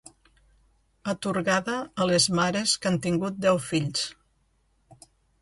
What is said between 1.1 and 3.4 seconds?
Atorgada a les mares que han tingut